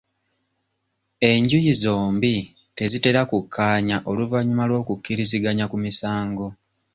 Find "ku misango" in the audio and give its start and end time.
5.71-6.47